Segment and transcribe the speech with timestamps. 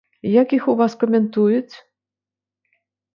[0.41, 1.75] Як іх у вас каментуюць?